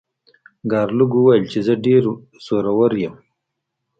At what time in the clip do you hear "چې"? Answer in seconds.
1.51-1.59